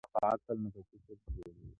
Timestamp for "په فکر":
0.73-1.13